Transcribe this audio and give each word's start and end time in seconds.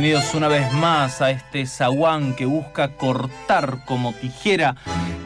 Bienvenidos 0.00 0.32
una 0.34 0.46
vez 0.46 0.72
más 0.74 1.20
a 1.20 1.32
este 1.32 1.66
zaguán 1.66 2.36
que 2.36 2.44
busca 2.46 2.94
cortar 2.94 3.84
como 3.84 4.12
tijera 4.12 4.76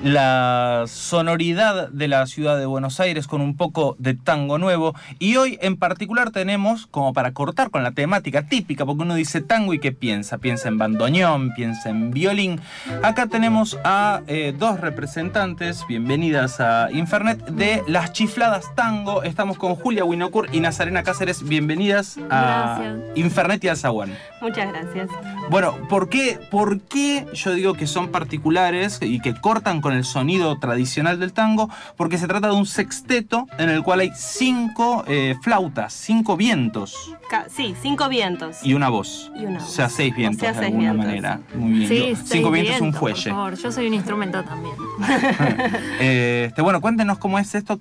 la 0.02 0.84
sonoridad 0.88 1.88
de 1.90 2.08
la 2.08 2.26
ciudad 2.26 2.58
de 2.58 2.66
Buenos 2.66 2.98
Aires 2.98 3.28
con 3.28 3.40
un 3.40 3.56
poco 3.56 3.94
de 3.98 4.14
tango 4.14 4.58
nuevo. 4.58 4.94
Y 5.18 5.36
hoy 5.36 5.58
en 5.62 5.76
particular 5.76 6.30
tenemos, 6.30 6.86
como 6.86 7.12
para 7.12 7.32
cortar 7.32 7.70
con 7.70 7.82
la 7.82 7.92
temática 7.92 8.42
típica, 8.42 8.84
porque 8.84 9.02
uno 9.02 9.14
dice 9.14 9.40
tango 9.40 9.74
y 9.74 9.78
¿qué 9.78 9.92
piensa? 9.92 10.38
Piensa 10.38 10.68
en 10.68 10.78
bandoneón, 10.78 11.54
piensa 11.54 11.90
en 11.90 12.10
violín. 12.10 12.60
Acá 13.02 13.26
tenemos 13.26 13.78
a 13.84 14.22
eh, 14.26 14.54
dos 14.58 14.80
representantes, 14.80 15.84
bienvenidas 15.88 16.60
a 16.60 16.90
Infernet, 16.90 17.44
de 17.46 17.82
las 17.86 18.12
chifladas 18.12 18.74
tango. 18.74 19.22
Estamos 19.22 19.56
con 19.56 19.76
Julia 19.76 20.04
Winocur 20.04 20.48
y 20.52 20.60
Nazarena 20.60 21.04
Cáceres. 21.04 21.46
Bienvenidas 21.46 22.18
a 22.28 22.78
Gracias. 22.80 23.16
Infernet 23.16 23.64
y 23.64 23.68
al 23.68 23.76
zaguán. 23.76 24.16
Muchas 24.40 24.68
gracias. 24.72 25.08
Bueno, 25.48 25.76
¿por 25.88 26.08
qué, 26.08 26.40
¿por 26.50 26.80
qué 26.80 27.26
yo 27.34 27.52
digo 27.52 27.74
que 27.74 27.86
son 27.86 28.08
particulares 28.08 28.98
y 29.00 29.20
que 29.20 29.34
cortan 29.34 29.80
con 29.80 29.91
el 29.94 30.04
sonido 30.04 30.58
tradicional 30.58 31.18
del 31.20 31.32
tango? 31.32 31.68
Porque 31.96 32.18
se 32.18 32.26
trata 32.26 32.48
de 32.48 32.54
un 32.54 32.66
sexteto 32.66 33.46
en 33.58 33.68
el 33.70 33.82
cual 33.82 34.00
hay 34.00 34.10
cinco 34.14 35.04
eh, 35.06 35.34
flautas, 35.42 35.92
cinco 35.92 36.36
vientos 36.36 37.14
Ca- 37.28 37.46
sí, 37.48 37.74
cinco 37.80 38.08
vientos. 38.08 38.58
y 38.64 38.74
una 38.74 38.88
voz. 38.88 39.30
Y 39.36 39.44
una 39.46 39.58
O 39.58 39.66
sea, 39.66 39.86
voz. 39.86 39.94
seis 39.94 40.12
O 40.12 40.16
vientos 40.16 40.40
sea, 40.40 40.52
de 40.52 40.58
seis 40.58 40.66
alguna 40.66 40.92
vientos. 40.92 41.06
manera. 41.06 41.40
Muy 41.54 41.72
bien. 41.72 41.88
Sí, 41.88 41.98
Yo- 41.98 42.04
seis 42.04 42.18
cinco 42.24 42.50
vientos, 42.50 42.74
un 42.76 42.80
vientos, 42.82 43.00
fuelle. 43.00 43.22
Por 43.22 43.32
favor, 43.32 43.54
yo 43.56 43.72
soy 43.72 43.86
un 43.86 43.94
instrumento 43.94 44.42
también. 44.44 44.74
Este, 46.00 46.62
bueno, 46.62 46.80
cuéntenos 46.80 47.18
cómo 47.18 47.38
es 47.38 47.54
esto, 47.54 47.78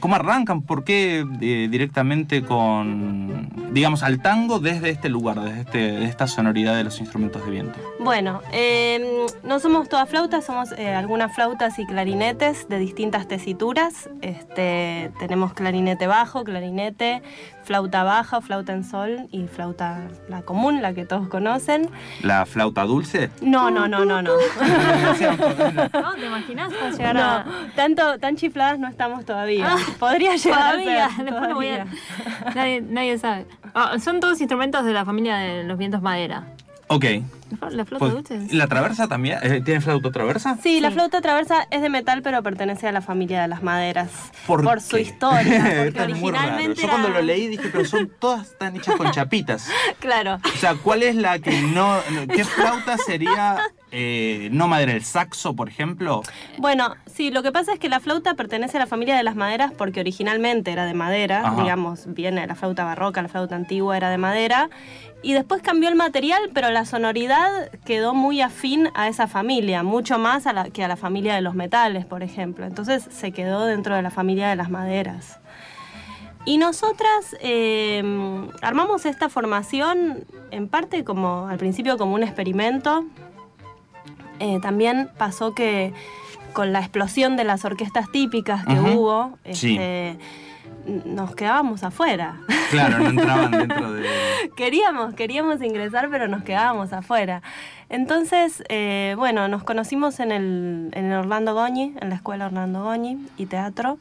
cómo 0.00 0.14
arrancan, 0.14 0.62
por 0.62 0.84
qué 0.84 1.26
eh, 1.40 1.68
directamente 1.70 2.42
con, 2.42 3.50
digamos, 3.72 4.02
al 4.02 4.22
tango 4.22 4.58
desde 4.58 4.90
este 4.90 5.08
lugar, 5.08 5.40
desde 5.40 5.60
este, 5.60 6.04
esta 6.04 6.26
sonoridad 6.26 6.74
de 6.76 6.84
los 6.84 7.00
instrumentos 7.00 7.44
de 7.44 7.50
viento. 7.50 7.78
Bueno, 8.00 8.40
eh, 8.52 9.26
no 9.44 9.60
somos 9.60 9.88
todas 9.88 10.08
flautas, 10.08 10.44
somos 10.44 10.72
eh, 10.72 10.88
algunas 10.94 11.34
flautas 11.34 11.78
y 11.78 11.86
clarinetes 11.86 12.68
de 12.68 12.78
distintas 12.78 13.28
tesituras. 13.28 14.08
Este, 14.22 15.10
tenemos 15.18 15.52
clarinete 15.52 16.06
bajo, 16.06 16.44
clarinete, 16.44 17.22
flauta 17.64 18.02
baja, 18.02 18.40
flauta 18.40 18.72
en 18.72 18.84
sol 18.84 19.28
y 19.30 19.46
flauta 19.46 19.98
la 20.28 20.42
común, 20.42 20.82
la 20.82 20.92
que 20.94 21.04
todos 21.04 21.28
conocen. 21.28 21.88
¿La 22.22 22.46
flauta 22.46 22.82
dulce? 22.84 23.30
No, 23.42 23.70
no, 23.70 23.86
no, 23.88 24.04
no, 24.04 24.22
no. 24.22 24.32
¿No? 25.92 26.12
¿Te 26.14 26.26
imaginas 26.26 26.72
para 26.72 26.90
llegar 26.90 27.14
No, 27.14 27.22
a.? 27.22 27.44
tanto, 27.76 28.18
tan 28.18 28.36
chifladas 28.36 28.78
no 28.78 28.88
estamos 28.88 29.24
todavía. 29.24 29.68
Ah, 29.70 29.76
Podría 29.98 30.36
llegar 30.36 30.72
Todavía, 30.72 31.06
a 31.06 31.10
ser, 31.16 31.24
después 31.26 31.48
lo 31.48 31.54
voy 31.54 31.68
a. 31.68 31.84
todavía. 31.84 32.54
Nadie, 32.54 32.80
nadie 32.80 33.18
sabe. 33.18 33.46
Ah, 33.74 33.96
son 34.02 34.20
todos 34.20 34.40
instrumentos 34.40 34.84
de 34.84 34.92
la 34.92 35.04
familia 35.04 35.36
de 35.36 35.64
los 35.64 35.78
vientos 35.78 36.02
madera. 36.02 36.44
Ok. 36.88 37.04
¿La 37.70 37.84
flauta 37.84 37.98
Pues, 37.98 38.12
dulce? 38.12 38.40
¿La 38.56 38.66
traversa 38.66 39.08
también? 39.08 39.38
Eh, 39.42 39.60
¿Tiene 39.64 39.80
flauta 39.80 40.10
traversa? 40.10 40.56
Sí, 40.62 40.80
la 40.80 40.90
flauta 40.90 41.20
traversa 41.20 41.66
es 41.70 41.82
de 41.82 41.88
metal, 41.88 42.22
pero 42.22 42.42
pertenece 42.42 42.88
a 42.88 42.92
la 42.92 43.00
familia 43.00 43.42
de 43.42 43.48
las 43.48 43.62
maderas. 43.62 44.10
¿Por 44.46 44.80
su 44.80 44.98
historia. 44.98 45.40
Porque 45.76 45.88
Está 45.88 46.08
muy 46.08 46.30
raro. 46.30 46.44
originalmente 46.46 46.82
Yo 46.82 46.88
cuando 46.88 47.08
lo 47.08 47.22
leí 47.22 47.46
dije, 47.48 47.68
pero 47.72 47.84
son 47.84 48.10
todas 48.18 48.48
están 48.52 48.76
hechas 48.76 48.96
con 48.96 49.10
chapitas. 49.10 49.68
Claro. 50.00 50.38
O 50.44 50.58
sea, 50.58 50.74
¿cuál 50.76 51.02
es 51.02 51.14
la 51.14 51.38
que 51.38 51.60
no... 51.62 51.96
no- 52.10 52.26
¿Qué 52.26 52.44
flauta 52.44 52.96
sería 52.98 53.58
eh, 53.90 54.48
no 54.52 54.66
madera? 54.68 54.92
¿El 54.92 55.04
saxo, 55.04 55.54
por 55.54 55.68
ejemplo? 55.68 56.22
Bueno, 56.58 56.94
sí, 57.06 57.30
lo 57.30 57.42
que 57.42 57.52
pasa 57.52 57.72
es 57.74 57.78
que 57.78 57.88
la 57.88 58.00
flauta 58.00 58.34
pertenece 58.34 58.76
a 58.76 58.80
la 58.80 58.86
familia 58.86 59.16
de 59.16 59.22
las 59.22 59.36
maderas 59.36 59.72
porque 59.76 60.00
originalmente 60.00 60.70
era 60.72 60.86
de 60.86 60.94
madera, 60.94 61.40
Ajá. 61.46 61.60
digamos, 61.62 62.04
viene 62.14 62.46
la 62.46 62.54
flauta 62.54 62.84
barroca, 62.84 63.20
la 63.22 63.28
flauta 63.28 63.56
antigua 63.56 63.96
era 63.96 64.10
de 64.10 64.18
madera, 64.18 64.70
y 65.22 65.34
después 65.34 65.60
cambió 65.60 65.88
el 65.90 65.96
material, 65.96 66.40
pero 66.54 66.70
la 66.70 66.84
sonoridad 66.86 67.39
quedó 67.84 68.14
muy 68.14 68.40
afín 68.40 68.88
a 68.94 69.08
esa 69.08 69.26
familia, 69.26 69.82
mucho 69.82 70.18
más 70.18 70.46
a 70.46 70.52
la, 70.52 70.70
que 70.70 70.84
a 70.84 70.88
la 70.88 70.96
familia 70.96 71.34
de 71.34 71.40
los 71.40 71.54
metales, 71.54 72.06
por 72.06 72.22
ejemplo. 72.22 72.66
Entonces 72.66 73.06
se 73.10 73.32
quedó 73.32 73.66
dentro 73.66 73.94
de 73.94 74.02
la 74.02 74.10
familia 74.10 74.48
de 74.48 74.56
las 74.56 74.70
maderas. 74.70 75.38
Y 76.44 76.58
nosotras 76.58 77.36
eh, 77.40 78.02
armamos 78.62 79.04
esta 79.04 79.28
formación 79.28 80.24
en 80.50 80.68
parte 80.68 81.04
como 81.04 81.48
al 81.48 81.58
principio 81.58 81.98
como 81.98 82.14
un 82.14 82.22
experimento. 82.22 83.04
Eh, 84.38 84.58
también 84.62 85.10
pasó 85.18 85.54
que 85.54 85.92
con 86.52 86.72
la 86.72 86.80
explosión 86.80 87.36
de 87.36 87.44
las 87.44 87.64
orquestas 87.64 88.10
típicas 88.10 88.64
que 88.66 88.74
hubo, 88.74 89.38
este, 89.44 90.18
nos 91.04 91.34
quedábamos 91.34 91.84
afuera. 91.84 92.36
Claro, 92.70 92.98
no 92.98 93.10
entraban 93.10 93.50
dentro 93.68 93.92
de... 93.92 94.06
queríamos, 94.56 95.14
queríamos 95.14 95.62
ingresar, 95.62 96.08
pero 96.10 96.28
nos 96.28 96.42
quedábamos 96.42 96.92
afuera. 96.92 97.42
Entonces, 97.88 98.62
eh, 98.68 99.14
bueno, 99.16 99.48
nos 99.48 99.64
conocimos 99.64 100.20
en 100.20 100.32
el, 100.32 100.90
en 100.92 101.06
el 101.06 101.18
Orlando 101.18 101.54
Goñi, 101.54 101.94
en 102.00 102.10
la 102.10 102.14
escuela 102.14 102.46
Orlando 102.46 102.82
Goñi 102.84 103.18
y 103.36 103.46
teatro. 103.46 103.98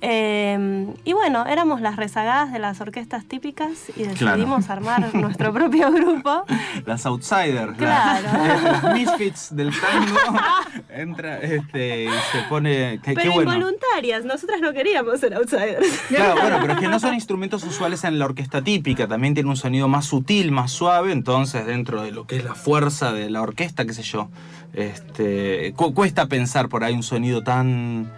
Eh, 0.00 0.86
y 1.04 1.12
bueno, 1.12 1.44
éramos 1.46 1.80
las 1.80 1.96
rezagadas 1.96 2.52
de 2.52 2.58
las 2.60 2.80
orquestas 2.80 3.24
típicas 3.26 3.70
y 3.96 4.04
decidimos 4.04 4.70
armar 4.70 5.12
nuestro 5.14 5.52
propio 5.52 5.90
grupo. 5.90 6.44
Las 6.86 7.04
outsiders, 7.06 7.76
Claro. 7.76 8.28
las, 8.32 8.62
las 8.84 8.94
misfits 8.94 9.54
del 9.56 9.72
tango. 9.72 10.38
Entra 10.88 11.38
este, 11.38 12.04
y 12.04 12.08
se 12.32 12.42
pone... 12.48 13.00
Qué, 13.02 13.14
qué 13.14 13.14
Pero 13.14 13.32
bueno. 13.32 13.52
involuntarias, 13.54 14.24
nosotras 14.24 14.60
no 14.60 14.72
queríamos 14.72 15.20
ser 15.20 15.34
outsiders. 15.34 15.86
Claro, 16.08 16.40
bueno, 16.40 16.58
pero 16.60 16.72
es 16.74 16.78
que 16.80 16.88
no 16.88 17.00
son 17.00 17.14
instrumentos 17.14 17.64
usuales 17.64 18.04
en 18.04 18.18
la 18.18 18.24
orquesta 18.26 18.62
típica, 18.62 19.08
también 19.08 19.34
tiene 19.34 19.48
un 19.50 19.56
sonido 19.56 19.88
más 19.88 20.06
sutil, 20.06 20.52
más 20.52 20.70
suave, 20.70 21.12
entonces 21.12 21.66
dentro 21.66 22.02
de 22.02 22.12
lo 22.12 22.26
que 22.26 22.36
es 22.36 22.44
la 22.44 22.54
fuerza 22.54 23.12
de 23.12 23.30
la 23.30 23.42
orquesta, 23.42 23.84
qué 23.84 23.92
sé 23.92 24.02
yo, 24.02 24.28
este, 24.72 25.72
cu- 25.76 25.92
cuesta 25.94 26.26
pensar 26.26 26.68
por 26.68 26.84
ahí 26.84 26.94
un 26.94 27.02
sonido 27.02 27.42
tan, 27.42 28.10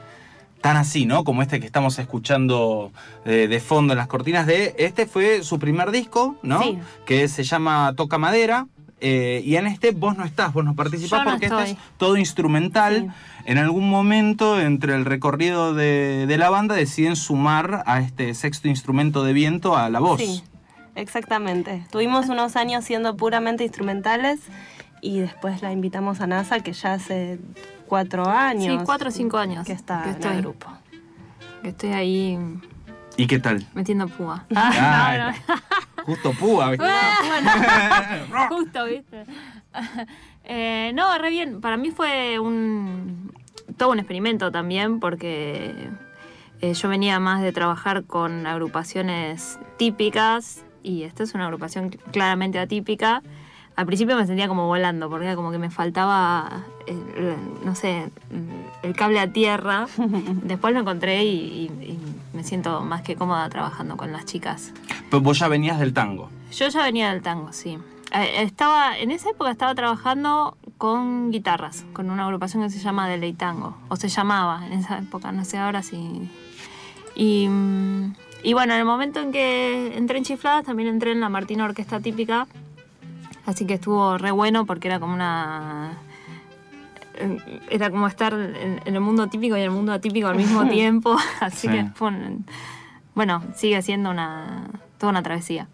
tan 0.60 0.76
así, 0.76 1.06
¿no? 1.06 1.24
Como 1.24 1.42
este 1.42 1.58
que 1.60 1.66
estamos 1.66 1.98
escuchando 1.98 2.92
eh, 3.24 3.46
de 3.48 3.60
fondo 3.60 3.92
en 3.94 3.98
las 3.98 4.08
cortinas 4.08 4.46
de, 4.46 4.74
este 4.78 5.06
fue 5.06 5.42
su 5.42 5.58
primer 5.58 5.90
disco, 5.90 6.36
¿no? 6.42 6.62
Sí. 6.62 6.78
Que 7.06 7.28
se 7.28 7.44
llama 7.44 7.94
Toca 7.96 8.18
Madera. 8.18 8.66
eh, 9.00 9.40
y 9.44 9.56
en 9.56 9.66
este 9.66 9.92
vos 9.92 10.18
no 10.18 10.24
estás, 10.24 10.52
vos 10.52 10.62
no 10.64 10.74
participás 10.74 11.24
no 11.24 11.30
porque 11.30 11.46
este 11.46 11.58
estoy. 11.58 11.72
es 11.72 11.78
todo 11.96 12.16
instrumental. 12.18 13.06
Sí. 13.08 13.42
En 13.46 13.56
algún 13.56 13.88
momento, 13.88 14.60
entre 14.60 14.94
el 14.94 15.06
recorrido 15.06 15.72
de, 15.72 16.26
de 16.26 16.36
la 16.36 16.50
banda, 16.50 16.74
deciden 16.74 17.16
sumar 17.16 17.82
a 17.86 18.00
este 18.00 18.34
sexto 18.34 18.68
instrumento 18.68 19.24
de 19.24 19.32
viento 19.32 19.78
a 19.78 19.88
la 19.88 19.98
voz. 19.98 20.20
Sí, 20.20 20.44
exactamente. 20.94 21.86
Tuvimos 21.90 22.28
unos 22.28 22.54
años 22.56 22.84
siendo 22.84 23.16
puramente 23.16 23.64
instrumentales 23.64 24.40
y 25.00 25.20
después 25.20 25.62
la 25.62 25.72
invitamos 25.72 26.20
a 26.20 26.26
NASA, 26.26 26.60
que 26.60 26.72
ya 26.72 26.94
hace 26.94 27.38
cuatro 27.86 28.26
años. 28.28 28.78
Sí, 28.80 28.84
cuatro 28.84 29.08
o 29.08 29.12
cinco 29.12 29.38
años 29.38 29.66
Que 29.66 29.72
está 29.72 30.02
que 30.02 30.08
en 30.10 30.14
estoy. 30.16 30.32
el 30.36 30.42
grupo. 30.42 30.66
Que 31.62 31.68
estoy 31.70 31.92
ahí 31.92 32.38
¿Y 33.16 33.26
qué 33.26 33.38
tal? 33.38 33.66
metiendo 33.74 34.08
púa. 34.08 34.44
Ah, 34.54 35.32
no, 35.48 35.54
no. 35.54 36.04
Justo 36.04 36.32
púa. 36.32 36.70
¿viste? 36.70 36.86
Bueno, 37.28 38.48
justo, 38.48 38.84
¿viste? 38.86 39.24
Eh, 40.44 40.92
no, 40.94 41.16
re 41.18 41.30
bien. 41.30 41.60
Para 41.60 41.76
mí 41.76 41.90
fue 41.90 42.38
un 42.38 43.32
todo 43.76 43.90
un 43.90 43.98
experimento 43.98 44.50
también 44.50 45.00
porque 45.00 45.88
eh, 46.60 46.74
yo 46.74 46.88
venía 46.88 47.18
más 47.20 47.40
de 47.42 47.52
trabajar 47.52 48.04
con 48.04 48.46
agrupaciones 48.46 49.58
típicas 49.76 50.64
y 50.82 51.04
esta 51.04 51.22
es 51.22 51.34
una 51.34 51.44
agrupación 51.44 51.90
claramente 52.12 52.58
atípica. 52.58 53.22
Al 53.80 53.86
principio 53.86 54.14
me 54.14 54.26
sentía 54.26 54.46
como 54.46 54.66
volando 54.66 55.08
porque 55.08 55.24
era 55.24 55.36
como 55.36 55.50
que 55.50 55.58
me 55.58 55.70
faltaba, 55.70 56.64
el- 56.86 57.34
no 57.64 57.74
sé, 57.74 58.10
el 58.82 58.94
cable 58.94 59.20
a 59.20 59.32
tierra. 59.32 59.86
Después 60.42 60.74
lo 60.74 60.80
encontré 60.80 61.24
y, 61.24 61.30
y- 61.80 61.84
y 61.92 61.98
me 62.36 62.44
siento 62.44 62.82
más 62.82 63.00
que 63.00 63.16
cómoda 63.16 63.48
trabajando 63.48 63.96
con 63.96 64.12
las 64.12 64.26
chicas. 64.26 64.74
Pero 65.08 65.22
vos 65.22 65.38
ya 65.38 65.48
venías 65.48 65.78
del 65.78 65.94
tango. 65.94 66.28
Yo 66.52 66.68
ya 66.68 66.82
venía 66.82 67.10
del 67.10 67.22
tango, 67.22 67.54
sí. 67.54 67.78
Eh, 68.12 68.42
Estaba, 68.42 68.98
en 68.98 69.12
esa 69.12 69.30
época 69.30 69.50
estaba 69.50 69.74
trabajando 69.74 70.58
con 70.76 71.30
guitarras, 71.30 71.86
con 71.94 72.10
una 72.10 72.24
agrupación 72.24 72.62
que 72.62 72.68
se 72.68 72.80
llama 72.80 73.08
Deleitango, 73.08 73.78
o 73.88 73.96
se 73.96 74.08
llamaba 74.08 74.66
en 74.66 74.74
esa 74.74 74.98
época, 74.98 75.32
no 75.32 75.46
sé 75.46 75.56
ahora 75.56 75.82
si... 75.82 76.28
Y, 77.14 77.48
y 78.42 78.52
bueno, 78.52 78.74
en 78.74 78.80
el 78.80 78.84
momento 78.84 79.20
en 79.20 79.32
que 79.32 79.96
entré 79.96 80.18
en 80.18 80.24
Chifladas, 80.24 80.64
también 80.66 80.88
entré 80.90 81.12
en 81.12 81.20
la 81.20 81.28
Martina 81.30 81.64
Orquesta 81.64 82.00
Típica, 82.00 82.46
así 83.50 83.66
que 83.66 83.74
estuvo 83.74 84.16
re 84.18 84.30
bueno 84.30 84.64
porque 84.66 84.88
era 84.88 84.98
como 85.00 85.14
una... 85.14 85.92
eh, 87.14 87.60
Era 87.70 87.90
como 87.90 88.06
estar 88.06 88.32
en, 88.32 88.80
en 88.84 88.94
el 88.94 89.00
mundo 89.00 89.26
típico 89.28 89.56
y 89.56 89.60
en 89.60 89.64
el 89.66 89.70
mundo 89.70 89.92
atípico 89.92 90.28
al 90.28 90.36
mismo 90.36 90.66
tiempo, 90.68 91.16
así 91.40 91.68
Sí. 91.68 91.72
que 91.72 91.84
fue 91.94 92.08
un- 92.08 92.46
bueno, 93.14 93.42
sigue 93.54 93.82
siendo 93.82 94.10
una, 94.10 94.68
toda 94.98 95.10
una 95.10 95.22
travesía. 95.22 95.68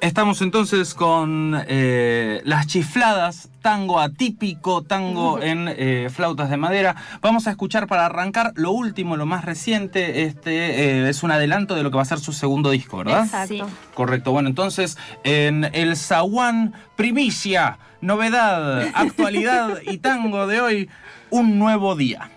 Estamos 0.00 0.42
entonces 0.42 0.92
con 0.94 1.58
eh, 1.68 2.42
las 2.44 2.66
chifladas, 2.66 3.48
tango 3.62 3.98
atípico, 3.98 4.82
tango 4.82 5.40
en 5.40 5.68
eh, 5.68 6.08
flautas 6.12 6.50
de 6.50 6.58
madera. 6.58 6.96
Vamos 7.22 7.46
a 7.46 7.50
escuchar 7.50 7.86
para 7.86 8.04
arrancar 8.04 8.52
lo 8.56 8.72
último, 8.72 9.16
lo 9.16 9.24
más 9.24 9.46
reciente. 9.46 10.24
Este 10.24 11.04
eh, 11.04 11.08
es 11.08 11.22
un 11.22 11.30
adelanto 11.30 11.74
de 11.74 11.82
lo 11.82 11.90
que 11.90 11.96
va 11.96 12.02
a 12.02 12.06
ser 12.06 12.20
su 12.20 12.34
segundo 12.34 12.70
disco, 12.70 12.98
¿verdad? 12.98 13.24
Exacto. 13.24 13.68
Correcto. 13.94 14.32
Bueno, 14.32 14.50
entonces 14.50 14.98
en 15.24 15.64
el 15.72 15.96
Zaguán 15.96 16.74
Primicia, 16.94 17.78
novedad, 18.02 18.88
actualidad 18.94 19.78
y 19.82 19.96
tango 19.98 20.46
de 20.46 20.60
hoy, 20.60 20.90
un 21.30 21.58
nuevo 21.58 21.96
día. 21.96 22.30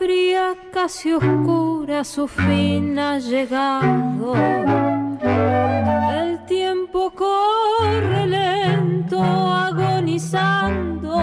fría 0.00 0.54
casi 0.72 1.12
oscura 1.12 2.04
su 2.04 2.26
fin 2.26 2.98
ha 2.98 3.18
llegado. 3.18 4.34
El 6.20 6.42
tiempo 6.46 7.10
corre 7.10 8.26
lento, 8.26 9.22
agonizando. 9.22 11.14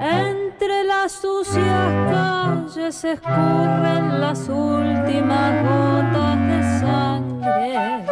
Entre 0.00 0.82
las 0.82 1.12
sucias 1.12 1.88
calles 2.10 3.04
escurren 3.04 4.20
las 4.20 4.48
últimas 4.48 5.50
gotas 5.68 6.38
de 6.50 6.60
sangre. 6.80 8.04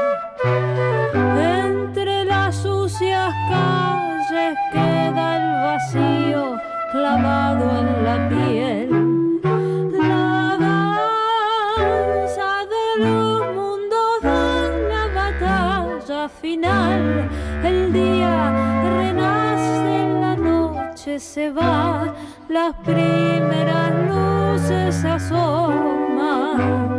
Entre 1.67 2.25
las 2.25 2.55
sucias 2.55 3.35
calles 3.51 4.57
queda 4.73 5.27
el 5.37 5.47
vacío 5.65 6.66
clavado 6.97 7.65
en 7.81 7.89
la 8.05 8.17
piel. 8.29 8.89
La 9.93 10.57
danza 10.67 12.51
de 12.75 12.87
los 13.05 13.55
mundos 13.55 14.15
da 14.23 14.69
la 14.93 15.05
batalla 15.21 16.23
final. 16.29 17.03
El 17.63 17.93
día 17.93 18.35
renace, 18.99 19.97
la 20.25 20.35
noche 20.37 21.19
se 21.19 21.51
va, 21.51 22.15
las 22.49 22.75
primeras 22.89 23.91
luces 24.11 25.05
asoman. 25.05 26.96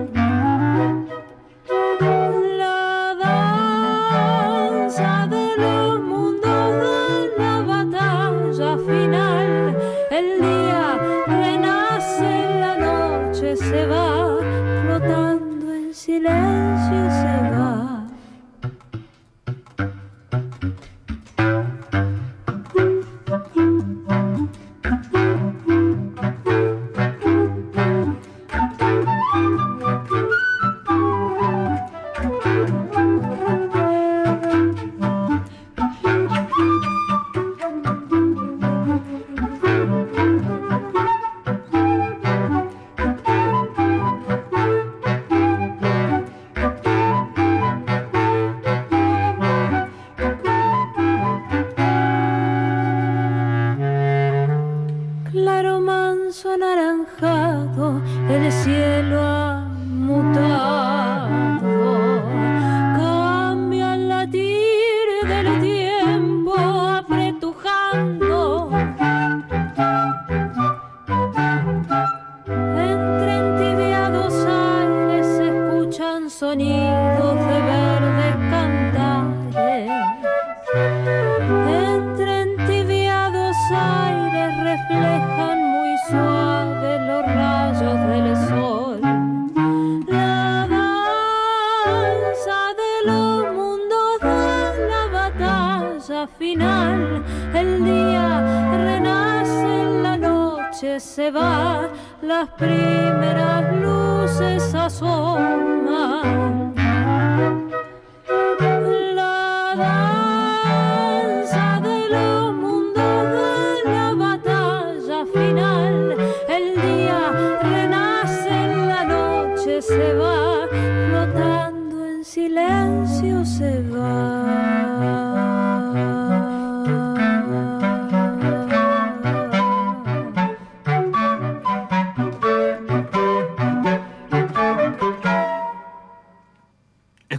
Danza 92.47 92.73
de 92.81 93.11
los 93.11 93.53
mundos 93.53 94.19
da 94.21 94.73
la 94.91 95.05
batalla 95.11 96.27
final. 96.39 97.23
El 97.53 97.83
día 97.83 98.27
renace, 98.71 100.01
la 100.01 100.17
noche 100.17 100.99
se 100.99 101.31
va, 101.31 101.89
las 102.21 102.49
primeras 102.49 103.75
luces 103.81 104.73
asoman. 104.75 106.66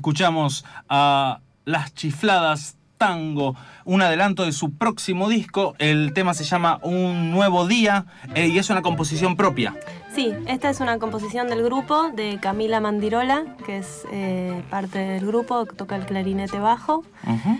Escuchamos 0.08 0.64
a 0.88 1.40
Las 1.66 1.92
Chifladas 1.92 2.78
Tango, 2.96 3.56
un 3.84 4.00
adelanto 4.00 4.46
de 4.46 4.52
su 4.52 4.72
próximo 4.72 5.28
disco. 5.28 5.74
El 5.78 6.14
tema 6.14 6.32
se 6.32 6.44
llama 6.44 6.80
Un 6.82 7.30
Nuevo 7.30 7.66
Día 7.66 8.06
eh, 8.34 8.48
y 8.48 8.56
es 8.56 8.70
una 8.70 8.80
composición 8.80 9.36
propia. 9.36 9.76
Sí, 10.14 10.32
esta 10.46 10.70
es 10.70 10.80
una 10.80 10.98
composición 10.98 11.48
del 11.48 11.62
grupo 11.62 12.08
de 12.08 12.38
Camila 12.40 12.80
Mandirola, 12.80 13.44
que 13.66 13.76
es 13.76 14.06
eh, 14.10 14.62
parte 14.70 14.98
del 14.98 15.26
grupo, 15.26 15.66
que 15.66 15.76
toca 15.76 15.96
el 15.96 16.06
clarinete 16.06 16.58
bajo. 16.58 17.04
Ujú. 17.24 17.58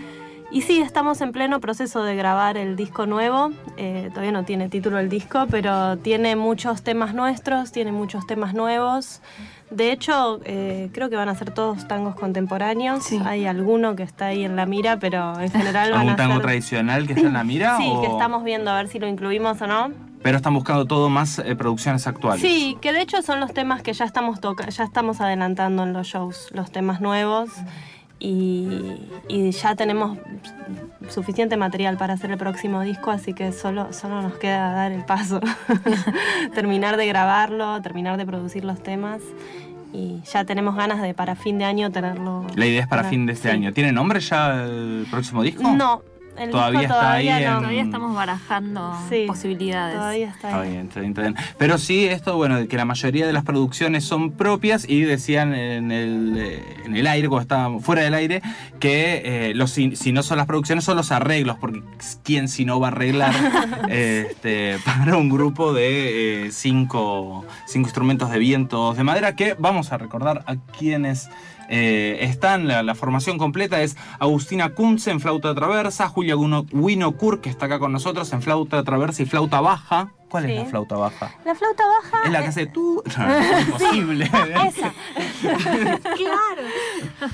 Y 0.51 0.63
sí, 0.63 0.81
estamos 0.81 1.21
en 1.21 1.31
pleno 1.31 1.59
proceso 1.61 2.01
de 2.01 2.15
grabar 2.15 2.57
el 2.57 2.75
disco 2.75 3.05
nuevo. 3.05 3.51
Eh, 3.77 4.07
todavía 4.09 4.31
no 4.31 4.43
tiene 4.43 4.69
título 4.69 4.97
el 4.97 5.07
disco, 5.07 5.45
pero 5.51 5.99
tiene 5.99 6.35
muchos 6.35 6.81
temas 6.81 7.13
nuestros, 7.13 7.71
tiene 7.71 7.91
muchos 7.91 8.25
temas 8.25 8.55
nuevos. 8.55 9.21
De 9.71 9.91
hecho, 9.91 10.39
eh, 10.45 10.89
creo 10.93 11.09
que 11.09 11.15
van 11.15 11.29
a 11.29 11.35
ser 11.35 11.51
todos 11.51 11.87
tangos 11.87 12.15
contemporáneos. 12.15 13.03
Sí. 13.03 13.19
Hay 13.23 13.45
alguno 13.45 13.95
que 13.95 14.03
está 14.03 14.27
ahí 14.27 14.43
en 14.43 14.55
la 14.55 14.65
mira, 14.65 14.97
pero 14.99 15.39
en 15.39 15.51
general 15.51 15.91
van 15.91 15.99
¿Algún 16.01 16.13
a 16.13 16.15
tango 16.15 16.33
ser... 16.35 16.41
tradicional 16.43 17.05
que 17.07 17.13
está 17.13 17.27
en 17.27 17.33
la 17.33 17.43
mira? 17.43 17.77
Sí, 17.79 17.87
o- 17.93 18.01
que 18.01 18.07
estamos 18.07 18.43
viendo 18.43 18.71
a 18.71 18.75
ver 18.77 18.87
si 18.87 18.97
lo 18.99 19.07
incluimos 19.07 19.61
o 19.61 19.67
no. 19.67 19.91
Pero 20.21 20.35
están 20.37 20.53
buscando 20.53 20.85
todo 20.85 21.07
más 21.09 21.39
eh, 21.39 21.55
producciones 21.55 22.05
actuales. 22.07 22.41
Sí, 22.41 22.77
que 22.81 22.91
de 22.91 23.01
hecho 23.01 23.21
son 23.21 23.39
los 23.39 23.53
temas 23.53 23.81
que 23.81 23.93
ya 23.93 24.03
estamos 24.05 24.41
toca 24.41 24.67
ya 24.67 24.83
estamos 24.83 25.21
adelantando 25.21 25.83
en 25.83 25.93
los 25.93 26.07
shows, 26.07 26.49
los 26.51 26.71
temas 26.71 26.99
nuevos 26.99 27.49
y, 28.19 28.67
y 29.27 29.51
ya 29.51 29.75
tenemos 29.75 30.17
suficiente 31.09 31.57
material 31.57 31.97
para 31.97 32.13
hacer 32.13 32.31
el 32.31 32.37
próximo 32.37 32.81
disco, 32.81 33.11
así 33.11 33.33
que 33.33 33.51
solo, 33.51 33.93
solo 33.93 34.21
nos 34.21 34.33
queda 34.37 34.71
dar 34.71 34.91
el 34.91 35.05
paso, 35.05 35.39
terminar 36.53 36.97
de 36.97 37.07
grabarlo, 37.07 37.81
terminar 37.81 38.17
de 38.17 38.25
producir 38.25 38.65
los 38.65 38.81
temas 38.83 39.21
y 39.93 40.21
ya 40.31 40.43
tenemos 40.43 40.75
ganas 40.75 41.01
de 41.01 41.13
para 41.13 41.35
fin 41.35 41.57
de 41.57 41.65
año 41.65 41.91
tenerlo. 41.91 42.45
La 42.55 42.65
idea 42.65 42.81
es 42.81 42.87
para 42.87 43.05
fin 43.05 43.25
de 43.25 43.33
este 43.33 43.49
sí. 43.49 43.55
año. 43.55 43.73
¿Tiene 43.73 43.91
nombre 43.91 44.19
ya 44.19 44.63
el 44.63 45.07
próximo 45.09 45.41
disco? 45.41 45.63
No, 45.63 46.03
el 46.39 46.49
Todavía 46.51 46.79
disco 46.81 46.93
está 46.95 47.11
ahí 47.13 47.25
todavía 47.27 47.47
en- 47.47 47.53
no. 47.53 47.59
Todavía 47.59 47.83
estamos 47.83 48.15
barajando 48.15 48.97
Sí, 49.09 49.23
posibilidades. 49.27 49.95
Todavía 49.95 50.27
está 50.29 50.47
Está 50.49 50.61
ahí. 50.61 50.69
bien, 50.71 50.87
está 50.87 50.99
bien, 51.01 51.11
está 51.11 51.21
bien. 51.21 51.35
Pero 51.57 51.77
sí, 51.77 52.05
esto, 52.05 52.35
bueno, 52.37 52.57
de 52.57 52.67
que 52.67 52.77
la 52.77 52.85
mayoría 52.85 53.27
de 53.27 53.33
las 53.33 53.43
producciones 53.43 54.03
son 54.03 54.31
propias 54.31 54.87
y 54.87 55.01
decían 55.01 55.53
en 55.53 55.91
el, 55.91 56.35
eh, 56.37 56.63
en 56.85 56.95
el 56.95 57.07
aire, 57.07 57.27
cuando 57.27 57.41
estábamos 57.43 57.83
fuera 57.83 58.01
del 58.03 58.13
aire, 58.13 58.41
que 58.79 59.21
eh, 59.49 59.53
los, 59.55 59.71
si, 59.71 59.95
si 59.95 60.11
no 60.11 60.23
son 60.23 60.37
las 60.37 60.45
producciones, 60.47 60.83
son 60.83 60.97
los 60.97 61.11
arreglos, 61.11 61.57
porque 61.59 61.81
¿quién 62.23 62.47
si 62.47 62.65
no 62.65 62.79
va 62.79 62.87
a 62.87 62.91
arreglar 62.91 63.33
este, 63.89 64.77
para 64.85 65.17
un 65.17 65.29
grupo 65.29 65.73
de 65.73 66.47
eh, 66.47 66.51
cinco, 66.51 67.45
cinco 67.65 67.87
instrumentos 67.87 68.29
de 68.31 68.39
vientos 68.39 68.97
de 68.97 69.03
madera? 69.03 69.35
Que 69.35 69.55
vamos 69.59 69.91
a 69.91 69.97
recordar 69.97 70.43
a 70.47 70.55
quienes 70.77 71.29
eh, 71.69 72.17
están, 72.21 72.67
la, 72.67 72.81
la 72.83 72.95
formación 72.95 73.37
completa 73.37 73.81
es 73.81 73.95
Agustina 74.19 74.69
Kunze 74.73 75.11
en 75.11 75.19
flauta 75.19 75.53
traversa, 75.53 76.09
Julia 76.09 76.35
Winokur, 76.35 77.41
que 77.41 77.49
está 77.49 77.67
acá 77.67 77.79
con 77.79 77.91
nosotros 77.91 78.33
en 78.33 78.41
flauta 78.41 78.83
traversa 78.83 79.21
y 79.21 79.25
flauta 79.25 79.61
baja. 79.61 80.11
¿Cuál 80.29 80.47
es 80.49 80.59
la 80.59 80.65
flauta 80.65 80.95
baja? 80.95 81.31
La 81.43 81.55
flauta 81.55 81.83
baja. 81.87 82.21
Es 82.25 82.31
la 82.31 82.41
que 82.41 82.47
hace 82.47 82.65
tú. 82.67 83.01
No, 83.17 83.35
es 83.39 83.67
imposible. 83.67 84.25
Esa. 84.67 84.93
claro. 86.15 86.61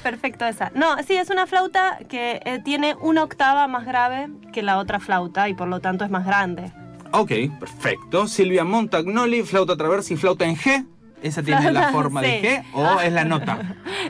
Perfecto, 0.04 0.46
esa. 0.46 0.72
No, 0.76 1.02
sí, 1.04 1.16
es 1.16 1.30
una 1.30 1.46
flauta 1.48 2.00
que 2.10 2.42
eh, 2.46 2.60
tiene 2.64 2.96
una 3.02 3.24
octava 3.24 3.68
más 3.68 3.86
grave 3.86 4.30
que 4.54 4.62
la 4.64 4.78
otra 4.78 5.00
flauta 5.00 5.50
y 5.50 5.54
por 5.54 5.68
lo 5.68 5.80
tanto 5.80 6.06
es 6.06 6.12
más 6.12 6.26
grande. 6.26 6.72
ok, 7.12 7.32
perfecto. 7.60 8.28
Silvia 8.28 8.64
Montagnoli, 8.64 9.44
flauta 9.44 9.76
traversa 9.76 10.14
y 10.14 10.18
flauta 10.18 10.46
en 10.46 10.56
G. 10.56 10.86
¿Esa 11.26 11.42
tiene 11.42 11.72
la 11.72 11.90
forma 11.92 12.22
de 12.22 12.40
sí. 12.40 12.48
G 12.48 12.64
o 12.74 13.00
es 13.02 13.12
la 13.12 13.26
nota? 13.26 13.58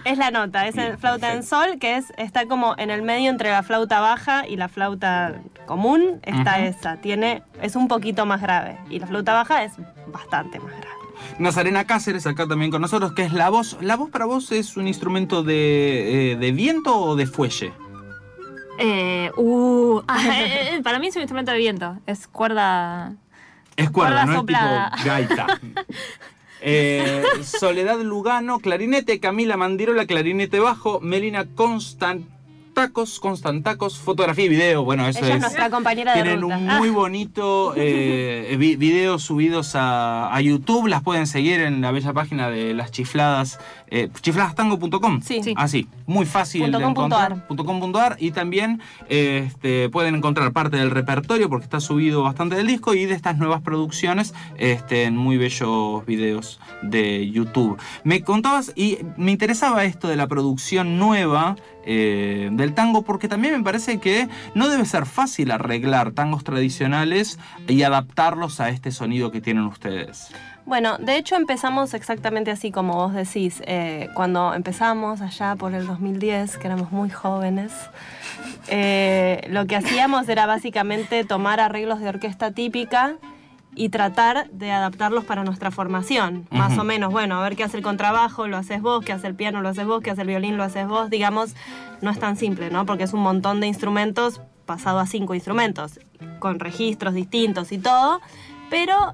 Es 0.04 0.18
la 0.18 0.32
nota, 0.32 0.68
es 0.68 0.76
Bien, 0.76 0.92
el 0.92 0.98
flauta 0.98 1.34
en 1.34 1.44
sol, 1.44 1.78
que 1.80 1.96
es 1.96 2.12
está 2.18 2.46
como 2.46 2.76
en 2.78 2.90
el 2.90 3.04
medio 3.04 3.30
entre 3.30 3.52
la 3.52 3.64
flauta 3.64 4.02
baja 4.02 4.46
y 4.46 4.58
la 4.58 4.68
flauta 4.68 5.36
común. 5.66 6.20
Está 6.24 6.60
esa, 6.60 6.98
tiene 6.98 7.42
es 7.62 7.78
un 7.78 7.88
poquito 7.88 8.26
más 8.26 8.42
grave 8.42 8.78
y 8.90 9.00
la 9.00 9.08
flauta 9.08 9.34
baja 9.34 9.64
es 9.64 9.72
bastante 10.08 10.60
más 10.60 10.72
grave. 10.72 10.96
Nazarena 11.40 11.86
Cáceres, 11.86 12.28
acá 12.28 12.48
también 12.48 12.70
con 12.70 12.82
nosotros, 12.82 13.14
que 13.14 13.24
es 13.24 13.32
la 13.32 13.50
voz. 13.50 13.78
¿La 13.80 13.96
voz 13.96 14.10
para 14.10 14.26
vos 14.26 14.52
es 14.52 14.76
un 14.76 14.86
instrumento 14.86 15.42
de, 15.42 16.34
eh, 16.34 16.36
de 16.36 16.52
viento 16.52 16.98
o 16.98 17.16
de 17.16 17.28
fuelle? 17.28 17.72
Eh, 18.78 19.32
uh, 19.38 20.02
ah, 20.10 20.20
eh, 20.38 20.82
para 20.84 21.00
mí 21.00 21.08
es 21.08 21.16
un 21.16 21.22
instrumento 21.22 21.54
de 21.54 21.60
viento. 21.60 21.98
Es 22.06 22.28
cuerda. 22.28 23.14
Es 23.78 23.90
cuerda, 23.90 24.24
Cuerda 24.24 24.26
no 24.26 24.40
soplada. 24.40 24.88
es 24.88 24.96
tipo 24.96 25.08
gaita. 25.08 25.48
Eh, 26.68 27.22
Soledad 27.44 28.02
Lugano, 28.02 28.58
clarinete, 28.58 29.20
Camila 29.20 29.56
Mandirola, 29.56 30.08
clarinete 30.08 30.60
bajo, 30.60 31.00
Melina 31.00 31.46
Constantacos, 32.80 33.20
Constantacos, 33.22 33.98
fotografía 33.98 34.46
y 34.46 34.50
video. 34.50 34.84
Bueno, 34.84 35.08
eso 35.08 35.20
Ella 35.20 35.30
es 35.30 35.36
es. 35.36 35.42
nuestra 35.42 35.70
compañera 35.70 36.14
de 36.14 36.22
Tienen 36.24 36.42
ruta. 36.42 36.58
un 36.58 36.66
muy 36.66 36.90
bonito 36.90 37.74
eh, 37.78 38.54
vi- 38.60 38.76
videos 38.76 39.24
subidos 39.24 39.76
a, 39.76 40.36
a 40.36 40.42
YouTube. 40.42 40.88
Las 40.88 41.02
pueden 41.02 41.26
seguir 41.26 41.62
en 41.62 41.80
la 41.80 41.92
bella 41.92 42.12
página 42.12 42.50
de 42.50 42.74
las 42.74 42.92
chifladas, 42.92 43.60
eh, 43.88 44.10
chifladastango.com. 44.20 45.22
Sí. 45.22 45.42
Sí. 45.42 45.54
Así, 45.56 45.88
muy 46.06 46.26
fácil 46.26 46.64
Punto 46.64 46.80
de 46.80 46.84
encontrar. 46.86 47.48
punto 47.48 47.64
com 47.64 47.80
punto 47.80 48.00
ar, 48.00 48.18
y 48.20 48.32
también 48.32 48.82
este, 49.08 49.88
pueden 49.90 50.16
encontrar 50.16 50.52
parte 50.52 50.76
del 50.76 50.92
repertorio 50.92 51.48
porque 51.50 51.64
está 51.64 51.80
subido 51.80 52.24
bastante 52.24 52.58
del 52.58 52.68
disco 52.68 52.94
y 52.94 53.06
de 53.06 53.14
estas 53.14 53.38
nuevas 53.38 53.62
producciones 53.62 54.34
este, 54.58 55.04
en 55.06 55.16
muy 55.16 55.38
bellos 55.38 56.06
videos 56.06 56.60
de 56.82 57.30
YouTube. 57.32 57.78
Me 58.04 58.22
contabas 58.22 58.74
y 58.76 58.98
me 59.16 59.32
interesaba 59.32 59.86
esto 59.86 60.10
de 60.10 60.18
la 60.18 60.28
producción 60.28 61.00
nueva 61.00 61.56
eh, 61.86 62.50
del 62.52 62.74
tango 62.74 63.04
porque 63.04 63.28
también 63.28 63.58
me 63.58 63.64
parece 63.64 64.00
que 64.00 64.28
no 64.54 64.70
debe 64.70 64.86
ser 64.86 65.06
fácil 65.06 65.52
arreglar 65.52 66.12
tangos 66.12 66.44
tradicionales 66.44 67.40
y 67.68 67.84
adaptarlos 67.84 68.60
a 68.60 68.70
este 68.70 68.92
sonido 68.92 69.32
que 69.32 69.42
tienen 69.42 69.66
ustedes. 69.66 70.32
Bueno, 70.66 70.98
de 70.98 71.18
hecho 71.18 71.36
empezamos 71.36 71.94
exactamente 71.94 72.50
así 72.50 72.72
como 72.72 72.96
vos 72.96 73.14
decís. 73.14 73.62
Eh, 73.68 74.10
cuando 74.16 74.56
empezamos 74.56 75.22
allá 75.22 75.56
por 75.56 75.76
el 75.76 75.86
2010, 75.86 76.58
que 76.58 76.68
éramos 76.68 76.92
muy 76.92 77.12
jóvenes, 77.12 77.72
eh, 78.68 79.46
lo 79.50 79.68
que 79.68 79.76
hacíamos 79.76 80.28
era 80.28 80.48
básicamente 80.48 81.24
tomar 81.24 81.60
arreglos 81.60 82.00
de 82.00 82.10
orquesta 82.10 82.50
típica 82.50 83.18
y 83.76 83.90
tratar 83.90 84.50
de 84.52 84.72
adaptarlos 84.72 85.26
para 85.26 85.44
nuestra 85.44 85.70
formación. 85.70 86.48
Más 86.50 86.78
o 86.78 86.84
menos, 86.84 87.12
bueno, 87.12 87.36
a 87.36 87.44
ver 87.44 87.56
qué 87.56 87.64
hace 87.64 87.78
el 87.78 87.84
contrabajo, 87.84 88.48
lo 88.48 88.58
haces 88.58 88.82
vos, 88.82 89.04
qué 89.04 89.12
hace 89.12 89.28
el 89.28 89.36
piano, 89.36 89.62
lo 89.62 89.70
haces 89.70 89.86
vos, 89.86 90.02
qué 90.02 90.12
hace 90.12 90.22
el 90.22 90.28
violín, 90.28 90.58
lo 90.58 90.64
haces 90.64 90.88
vos. 90.88 91.10
Digamos, 91.10 91.56
no 92.02 92.10
es 92.10 92.20
tan 92.20 92.38
simple, 92.38 92.70
¿no? 92.70 92.86
Porque 92.86 93.04
es 93.04 93.14
un 93.14 93.22
montón 93.22 93.60
de 93.60 93.68
instrumentos 93.68 94.42
pasado 94.66 95.00
a 95.00 95.06
cinco 95.06 95.36
instrumentos, 95.36 96.00
con 96.40 96.60
registros 96.60 97.14
distintos 97.14 97.72
y 97.72 97.78
todo. 97.78 98.22
Pero 98.70 99.14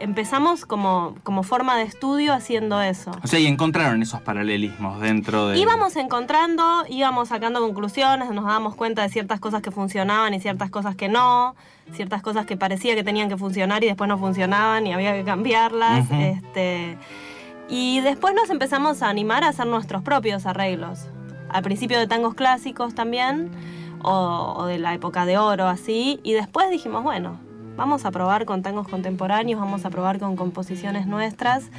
empezamos 0.00 0.64
como, 0.64 1.14
como 1.22 1.42
forma 1.42 1.76
de 1.76 1.82
estudio 1.82 2.32
haciendo 2.32 2.80
eso. 2.80 3.10
O 3.22 3.26
sea, 3.26 3.38
y 3.38 3.46
encontraron 3.46 4.02
esos 4.02 4.20
paralelismos 4.20 5.00
dentro 5.00 5.48
de... 5.48 5.58
Íbamos 5.58 5.96
encontrando, 5.96 6.84
íbamos 6.88 7.28
sacando 7.28 7.60
conclusiones, 7.60 8.30
nos 8.30 8.44
dábamos 8.44 8.74
cuenta 8.74 9.02
de 9.02 9.08
ciertas 9.08 9.40
cosas 9.40 9.62
que 9.62 9.70
funcionaban 9.70 10.34
y 10.34 10.40
ciertas 10.40 10.70
cosas 10.70 10.96
que 10.96 11.08
no, 11.08 11.56
ciertas 11.92 12.22
cosas 12.22 12.46
que 12.46 12.56
parecía 12.56 12.94
que 12.94 13.04
tenían 13.04 13.28
que 13.28 13.36
funcionar 13.36 13.82
y 13.84 13.86
después 13.86 14.08
no 14.08 14.18
funcionaban 14.18 14.86
y 14.86 14.92
había 14.92 15.12
que 15.14 15.24
cambiarlas. 15.24 16.06
Este, 16.10 16.96
y 17.68 18.00
después 18.00 18.34
nos 18.34 18.50
empezamos 18.50 19.02
a 19.02 19.08
animar 19.08 19.44
a 19.44 19.48
hacer 19.48 19.66
nuestros 19.66 20.02
propios 20.02 20.46
arreglos. 20.46 21.06
Al 21.48 21.62
principio 21.62 21.98
de 21.98 22.06
tangos 22.06 22.34
clásicos 22.34 22.94
también, 22.94 23.50
o, 24.02 24.54
o 24.56 24.66
de 24.66 24.78
la 24.78 24.94
época 24.94 25.26
de 25.26 25.38
oro, 25.38 25.66
así. 25.66 26.20
Y 26.22 26.34
después 26.34 26.70
dijimos, 26.70 27.02
bueno, 27.02 27.38
vamos 27.78 28.04
a 28.04 28.10
probar 28.10 28.44
con 28.44 28.60
tangos 28.62 28.86
contemporáneos, 28.88 29.58
vamos 29.60 29.86
a 29.86 29.90
probar 29.90 30.18
con 30.18 30.36
composiciones 30.36 31.06
nuestras. 31.06 31.70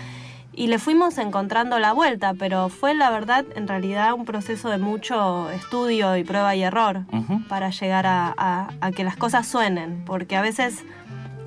Y 0.51 0.67
le 0.67 0.79
fuimos 0.79 1.17
encontrando 1.19 1.77
la 1.77 1.93
vuelta, 1.93 2.33
pero 2.33 2.69
fue 2.69 2.93
la 2.95 3.11
verdad 3.11 3.45
en 3.55 3.67
realidad 3.67 4.13
un 4.13 4.25
proceso 4.25 4.69
de 4.69 4.77
mucho 4.79 5.49
estudio 5.51 6.17
y 6.17 6.23
prueba 6.23 6.55
y 6.55 6.63
error 6.63 7.01
para 7.47 7.69
llegar 7.69 8.07
a, 8.07 8.33
a- 8.35 8.69
a 8.81 8.91
que 8.91 9.03
las 9.03 9.15
cosas 9.15 9.45
suenen, 9.47 10.03
porque 10.05 10.35
a 10.35 10.41
veces 10.41 10.83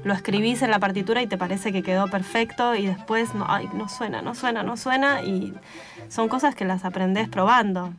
lo 0.04 0.14
escribís 0.14 0.62
en 0.62 0.70
la 0.70 0.78
partitura 0.78 1.20
y 1.22 1.26
te 1.26 1.36
parece 1.36 1.72
que 1.72 1.82
quedó 1.82 2.08
perfecto 2.08 2.74
y 2.74 2.86
después 2.86 3.34
no, 3.34 3.44
ay, 3.48 3.68
no 3.74 3.88
suena, 3.88 4.22
no 4.22 4.34
suena, 4.34 4.62
no 4.62 4.76
suena 4.76 5.22
y 5.22 5.52
son 6.08 6.28
cosas 6.28 6.54
que 6.54 6.64
las 6.64 6.84
aprendés 6.84 7.28
probando. 7.28 7.92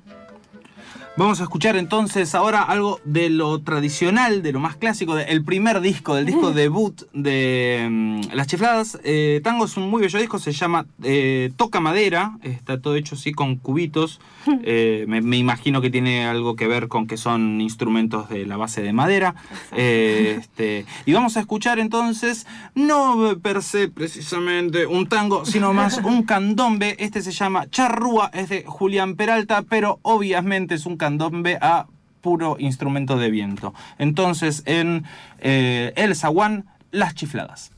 Vamos 1.16 1.42
a 1.42 1.44
escuchar 1.44 1.76
entonces 1.76 2.34
ahora 2.34 2.64
algo 2.64 3.00
de 3.06 3.30
lo 3.30 3.62
tradicional, 3.62 4.42
de 4.42 4.52
lo 4.52 4.60
más 4.60 4.78
clásico, 4.78 5.14
del 5.14 5.44
primer 5.44 5.80
disco, 5.80 6.16
del 6.16 6.26
disco 6.26 6.54
debut 6.54 7.04
de 7.14 7.88
mm, 7.88 8.34
Las 8.34 8.48
Chifladas. 8.48 8.98
Eh, 9.04 9.40
Tango 9.44 9.66
es 9.66 9.78
un 9.78 9.92
muy 9.92 10.02
bello 10.02 10.18
disco, 10.18 10.40
se 10.40 10.54
llama 10.54 10.88
eh, 11.04 11.52
Toca 11.56 11.80
Madera, 11.80 12.40
está 12.42 12.82
todo 12.82 12.96
hecho 12.96 13.14
así 13.14 13.32
con 13.32 13.58
cubitos. 13.58 14.20
Eh, 14.66 15.06
me, 15.08 15.22
me 15.22 15.38
imagino 15.38 15.80
que 15.82 15.90
tiene 15.90 16.26
algo 16.26 16.56
que 16.58 16.68
ver 16.68 16.90
con 16.90 17.08
que 17.08 17.16
son 17.16 17.62
instrumentos 17.62 18.28
de 18.28 18.46
la 18.46 18.58
base 18.58 18.82
de 18.82 18.92
madera. 18.92 19.36
Este, 19.72 20.86
y 21.06 21.14
vamos 21.14 21.38
a 21.38 21.40
escuchar 21.40 21.80
entonces, 21.80 22.46
no 22.76 23.38
per 23.42 23.64
se 23.64 23.88
precisamente 23.88 24.86
un 24.86 25.08
tango, 25.08 25.46
sino 25.46 25.74
más 25.74 25.98
un 26.04 26.24
candombe. 26.24 26.98
Este 27.00 27.22
se 27.22 27.32
llama 27.32 27.70
Charrúa, 27.70 28.32
es 28.34 28.50
de 28.50 28.66
Julián 28.66 29.16
Peralta, 29.16 29.64
pero 29.64 30.00
obviamente 30.02 30.76
es 30.76 30.86
un 30.86 30.98
candombe 31.04 31.58
a 31.60 31.88
puro 32.22 32.56
instrumento 32.60 33.18
de 33.18 33.30
viento. 33.30 33.74
Entonces, 33.98 34.64
en 34.66 35.04
eh, 35.40 35.92
el 35.98 36.16
zaguán, 36.16 36.66
las 36.92 37.14
chifladas. 37.14 37.74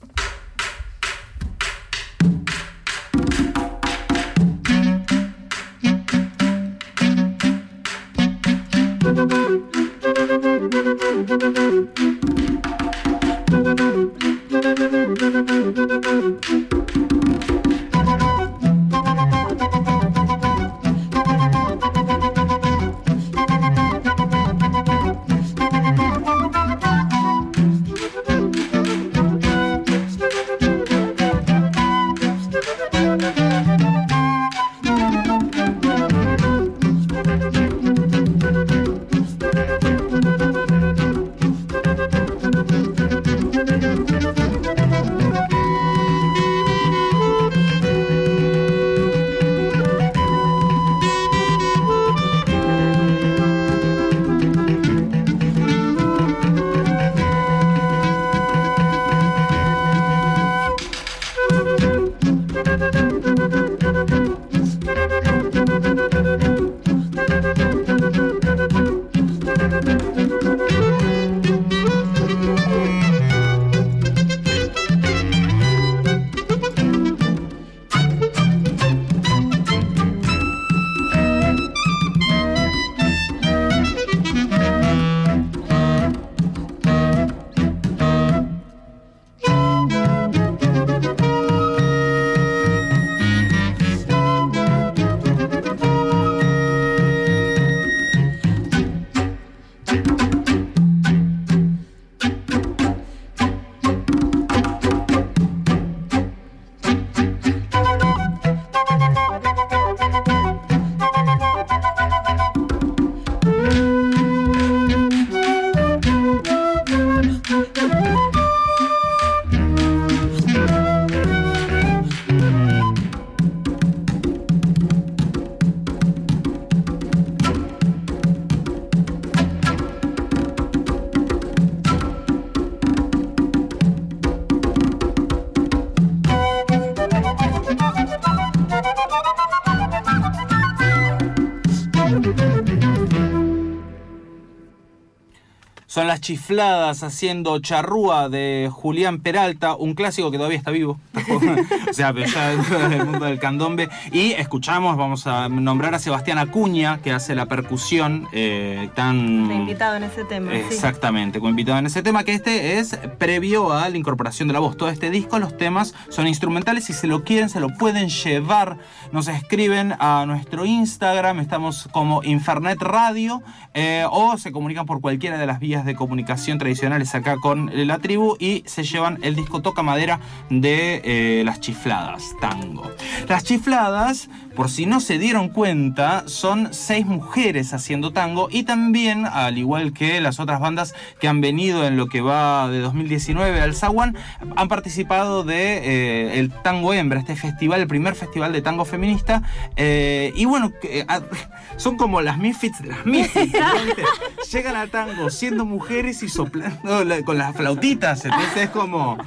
Chifladas 146.25 147.03
haciendo 147.03 147.59
charrúa 147.59 148.29
de 148.29 148.67
Julián 148.73 149.19
Peralta, 149.19 149.75
un 149.75 149.93
clásico 149.93 150.31
que 150.31 150.37
todavía 150.37 150.57
está 150.57 150.71
vivo. 150.71 150.99
o 151.89 151.93
sea, 151.93 152.13
pero 152.13 152.27
ya 152.27 152.49
del 152.89 153.05
mundo 153.05 153.25
del 153.25 153.39
candombe. 153.39 153.89
Y 154.11 154.31
escuchamos, 154.33 154.97
vamos 154.97 155.27
a 155.27 155.49
nombrar 155.49 155.93
a 155.95 155.99
Sebastián 155.99 156.37
Acuña, 156.37 156.99
que 157.01 157.11
hace 157.11 157.35
la 157.35 157.45
percusión 157.45 158.27
eh, 158.31 158.89
tan. 158.95 159.51
invitado 159.51 159.95
en 159.95 160.03
ese 160.03 160.25
tema. 160.25 160.51
sí. 160.51 160.57
Exactamente, 160.57 161.39
como 161.39 161.49
invitado 161.49 161.79
en 161.79 161.85
ese 161.85 162.03
tema, 162.03 162.23
que 162.23 162.33
este 162.33 162.79
es 162.79 162.97
previo 163.17 163.73
a 163.73 163.89
la 163.89 163.97
incorporación 163.97 164.47
de 164.47 164.53
la 164.53 164.59
voz. 164.59 164.77
Todo 164.77 164.89
este 164.89 165.09
disco, 165.09 165.39
los 165.39 165.57
temas 165.57 165.93
son 166.09 166.27
instrumentales. 166.27 166.85
Si 166.85 166.93
se 166.93 167.07
lo 167.07 167.23
quieren, 167.23 167.49
se 167.49 167.59
lo 167.59 167.69
pueden 167.69 168.09
llevar. 168.09 168.77
Nos 169.11 169.27
escriben 169.27 169.93
a 169.99 170.25
nuestro 170.27 170.65
Instagram, 170.65 171.39
estamos 171.39 171.89
como 171.91 172.23
Infernet 172.23 172.81
Radio, 172.81 173.41
eh, 173.73 174.05
o 174.09 174.37
se 174.37 174.51
comunican 174.51 174.85
por 174.85 175.01
cualquiera 175.01 175.37
de 175.37 175.45
las 175.45 175.59
vías 175.59 175.85
de 175.85 175.95
comunicación 175.95 176.57
tradicionales 176.57 177.13
acá 177.15 177.37
con 177.37 177.71
la 177.73 177.99
tribu 177.99 178.35
y 178.39 178.63
se 178.65 178.83
llevan 178.83 179.19
el 179.21 179.35
disco 179.35 179.61
Toca 179.61 179.83
Madera 179.83 180.19
de 180.49 181.01
eh, 181.03 181.14
Las 181.45 181.59
Chifladas, 181.59 182.23
tango. 182.41 182.91
Las 183.27 183.43
Chifladas, 183.43 184.29
por 184.55 184.69
si 184.69 184.85
no 184.85 184.99
se 184.99 185.17
dieron 185.19 185.49
cuenta, 185.49 186.23
son 186.27 186.73
seis 186.73 187.05
mujeres 187.05 187.73
haciendo 187.73 188.11
tango 188.11 188.47
y 188.51 188.63
también, 188.63 189.25
al 189.25 189.57
igual 189.57 189.93
que 189.93 190.21
las 190.21 190.39
otras 190.39 190.59
bandas 190.59 190.93
que 191.19 191.27
han 191.27 191.41
venido 191.41 191.85
en 191.85 191.97
lo 191.97 192.07
que 192.07 192.21
va 192.21 192.69
de 192.69 192.79
2019 192.79 193.59
al 193.61 193.75
Zaguán, 193.75 194.15
han 194.55 194.67
participado 194.67 195.43
de 195.43 195.77
eh, 195.83 196.39
el 196.39 196.51
Tango 196.51 196.93
Hembra, 196.93 197.19
este 197.19 197.35
festival, 197.35 197.81
el 197.81 197.87
primer 197.87 198.15
festival 198.15 198.53
de 198.53 198.61
tango 198.61 198.85
feminista. 198.85 199.41
eh, 199.75 200.31
y 200.35 200.45
bueno, 200.45 200.71
eh, 200.83 201.05
ah, 201.07 201.21
son 201.77 201.97
como 201.97 202.21
las 202.21 202.37
misfits 202.37 202.81
de 202.81 202.89
las 202.89 203.05
misfits. 203.05 203.57
Llegan 204.51 204.75
al 204.75 204.89
tango 204.89 205.29
siendo 205.29 205.65
mujeres 205.65 206.23
y 206.23 206.29
soplando 206.29 207.03
la- 207.03 207.23
con 207.23 207.37
las 207.37 207.55
flautitas. 207.55 208.23
Entonces 208.25 208.57
es 208.63 208.69
como 208.69 209.17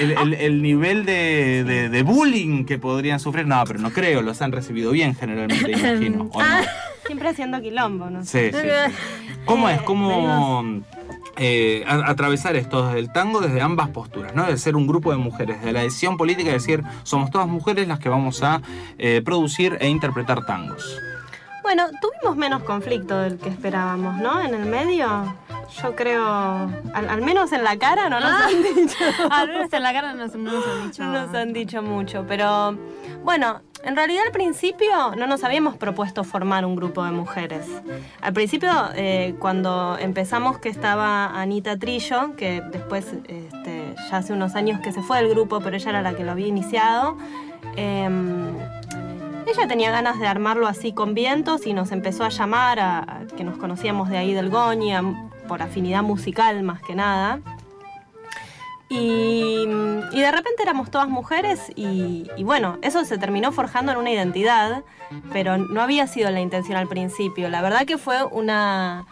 el, 0.00 0.12
el- 0.12 0.34
el 0.34 0.62
nivel 0.62 1.06
de, 1.26 1.64
de- 1.64 1.88
de 1.88 2.02
bullying 2.02 2.64
que 2.64 2.78
podrían 2.78 3.20
sufrir. 3.20 3.46
No, 3.46 3.62
pero 3.66 3.78
no 3.78 3.90
creo, 3.90 4.22
los 4.22 4.40
han 4.42 4.52
recibido 4.52 4.90
bien 4.92 5.14
generalmente, 5.14 5.70
imagino. 5.78 6.28
¿o 6.32 6.40
no? 6.42 6.46
Siempre 7.06 7.28
haciendo 7.28 7.60
quilombo, 7.60 8.10
¿no? 8.10 8.24
Sí, 8.24 8.50
sí, 8.52 8.58
sí. 8.60 8.94
¿Cómo 9.44 9.68
es? 9.68 9.80
¿Cómo 9.82 10.82
eh, 11.36 11.84
a- 11.86 12.10
atravesar 12.10 12.56
esto 12.56 12.86
desde 12.86 12.98
el 13.00 13.12
tango 13.12 13.40
desde 13.40 13.60
ambas 13.60 13.88
posturas, 13.90 14.34
¿no? 14.34 14.44
De 14.46 14.56
ser 14.56 14.74
un 14.76 14.86
grupo 14.86 15.10
de 15.12 15.18
mujeres, 15.18 15.62
de 15.62 15.72
la 15.72 15.82
decisión 15.82 16.16
política 16.16 16.48
de 16.48 16.54
decir, 16.54 16.82
somos 17.04 17.30
todas 17.30 17.46
mujeres 17.46 17.86
las 17.88 17.98
que 18.00 18.08
vamos 18.08 18.42
a 18.42 18.60
eh, 18.98 19.22
producir 19.24 19.76
e 19.80 19.88
interpretar 19.88 20.44
tangos. 20.46 20.98
Bueno, 21.62 21.84
tuvimos 22.00 22.36
menos 22.36 22.62
conflicto 22.62 23.18
del 23.20 23.38
que 23.38 23.48
esperábamos, 23.50 24.16
¿no? 24.20 24.40
En 24.42 24.54
el 24.54 24.66
medio, 24.66 25.34
yo 25.82 25.94
creo, 25.96 26.24
al, 26.24 27.08
al 27.08 27.22
menos 27.22 27.52
en 27.52 27.64
la 27.64 27.76
cara 27.78 28.08
no 28.08 28.20
nos 28.20 28.30
Ah. 28.30 28.46
han 28.48 28.62
dicho. 28.62 28.96
Al 29.30 29.48
menos 29.48 29.72
en 29.72 29.82
la 29.82 29.92
cara 29.92 30.12
no, 30.14 30.26
no 30.26 30.52
nos 30.52 30.66
han 30.66 30.82
dicho. 30.90 31.02
No 31.04 31.12
nos 31.26 31.34
han 31.34 31.52
dicho 31.52 31.82
mucho, 31.82 32.24
pero 32.28 32.76
bueno, 33.24 33.60
en 33.82 33.94
realidad 33.96 34.22
al 34.26 34.32
principio 34.32 35.14
no 35.16 35.26
nos 35.26 35.44
habíamos 35.44 35.76
propuesto 35.76 36.24
formar 36.24 36.64
un 36.64 36.74
grupo 36.76 37.04
de 37.04 37.10
mujeres. 37.12 37.66
Al 38.20 38.32
principio, 38.32 38.70
eh, 38.94 39.34
cuando 39.38 39.96
empezamos 40.00 40.58
que 40.58 40.68
estaba 40.68 41.26
Anita 41.40 41.76
Trillo, 41.78 42.34
que 42.36 42.62
después 42.72 43.12
este, 43.28 43.94
ya 44.10 44.16
hace 44.18 44.32
unos 44.32 44.54
años 44.54 44.80
que 44.80 44.92
se 44.92 45.02
fue 45.02 45.18
del 45.18 45.28
grupo, 45.30 45.60
pero 45.60 45.76
ella 45.76 45.90
era 45.90 46.02
la 46.02 46.14
que 46.14 46.24
lo 46.24 46.32
había 46.32 46.46
iniciado, 46.48 47.16
em, 47.76 48.46
ella 49.46 49.68
tenía 49.68 49.90
ganas 49.92 50.18
de 50.18 50.26
armarlo 50.26 50.66
así 50.66 50.92
con 50.92 51.14
vientos 51.14 51.66
y 51.66 51.72
nos 51.72 51.92
empezó 51.92 52.24
a 52.24 52.28
llamar, 52.30 52.80
a, 52.80 52.98
a 52.98 53.26
que 53.36 53.44
nos 53.44 53.56
conocíamos 53.58 54.08
de 54.08 54.18
ahí 54.18 54.34
del 54.34 54.50
Goña, 54.50 55.02
por 55.46 55.62
afinidad 55.62 56.02
musical 56.02 56.62
más 56.62 56.82
que 56.82 56.94
nada. 56.94 57.40
Y, 58.88 59.66
y 60.12 60.20
de 60.20 60.30
repente 60.30 60.62
éramos 60.62 60.92
todas 60.92 61.08
mujeres 61.08 61.72
y, 61.74 62.30
y 62.36 62.44
bueno, 62.44 62.78
eso 62.82 63.04
se 63.04 63.18
terminó 63.18 63.50
forjando 63.50 63.90
en 63.90 63.98
una 63.98 64.12
identidad, 64.12 64.84
pero 65.32 65.58
no 65.58 65.82
había 65.82 66.06
sido 66.06 66.30
la 66.30 66.40
intención 66.40 66.76
al 66.76 66.86
principio. 66.86 67.48
La 67.48 67.62
verdad 67.62 67.84
que 67.84 67.98
fue 67.98 68.22
una, 68.22 69.04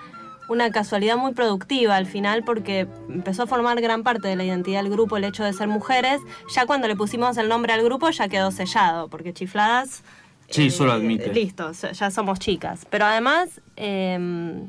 una 0.49 0.71
casualidad 0.71 1.17
muy 1.17 1.33
productiva 1.33 1.97
al 1.97 2.07
final 2.07 2.45
porque 2.45 2.87
empezó 3.09 3.43
a 3.43 3.47
formar 3.49 3.81
gran 3.81 4.05
parte 4.05 4.29
de 4.29 4.37
la 4.37 4.45
identidad 4.45 4.81
del 4.81 4.93
grupo 4.93 5.17
el 5.17 5.25
hecho 5.25 5.43
de 5.43 5.53
ser 5.53 5.67
mujeres. 5.67 6.21
Ya 6.55 6.67
cuando 6.67 6.87
le 6.87 6.95
pusimos 6.95 7.37
el 7.37 7.49
nombre 7.49 7.73
al 7.73 7.83
grupo 7.83 8.11
ya 8.11 8.29
quedó 8.29 8.53
sellado, 8.53 9.09
porque 9.09 9.33
chifladas... 9.33 10.05
Sí, 10.49 10.71
solo 10.71 10.93
admite. 10.93 11.33
Listo, 11.33 11.73
ya 11.73 12.11
somos 12.13 12.39
chicas. 12.39 12.87
Pero 12.89 13.07
además... 13.07 13.61
em, 13.75 14.69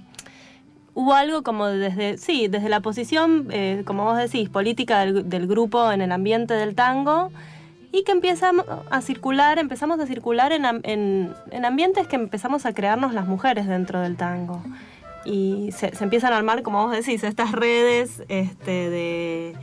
hubo 0.95 1.13
algo 1.13 1.43
como 1.43 1.67
desde, 1.67 2.17
sí, 2.17 2.47
desde 2.47 2.69
la 2.69 2.79
posición, 2.79 3.47
eh, 3.51 3.83
como 3.85 4.05
vos 4.05 4.17
decís, 4.17 4.49
política 4.49 5.01
del, 5.01 5.29
del 5.29 5.45
grupo 5.45 5.91
en 5.91 6.01
el 6.01 6.11
ambiente 6.11 6.53
del 6.55 6.73
tango, 6.73 7.31
y 7.91 8.03
que 8.03 8.11
empieza 8.11 8.51
a 8.89 9.01
circular, 9.01 9.59
empezamos 9.59 9.99
a 9.99 10.07
circular 10.07 10.51
en, 10.51 10.65
en- 10.83 11.33
en 11.51 11.65
ambientes 11.65 12.07
que 12.07 12.15
empezamos 12.17 12.65
a 12.65 12.73
crearnos 12.73 13.13
las 13.13 13.27
mujeres 13.27 13.67
dentro 13.67 14.01
del 14.01 14.15
tango. 14.17 14.61
Y 15.23 15.69
se, 15.71 15.95
se 15.95 16.03
empiezan 16.03 16.33
a 16.33 16.37
armar, 16.37 16.61
como 16.61 16.83
vos 16.85 16.91
decís, 16.91 17.23
estas 17.23 17.51
redes 17.53 18.21
este, 18.27 18.89
de, 18.89 19.55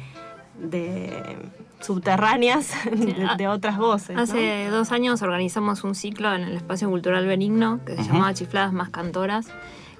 de 0.58 1.36
subterráneas 1.80 2.70
de, 3.36 3.48
otras 3.48 3.76
voces. 3.76 4.16
¿no? 4.16 4.22
Hace 4.22 4.68
dos 4.70 4.92
años 4.92 5.20
organizamos 5.22 5.84
un 5.84 5.94
ciclo 5.94 6.32
en 6.34 6.42
el 6.42 6.54
Espacio 6.56 6.88
Cultural 6.88 7.26
Benigno 7.26 7.80
que 7.84 7.96
se 7.96 8.04
llamaba 8.04 8.32
Chifladas 8.34 8.72
más 8.72 8.90
Cantoras, 8.90 9.46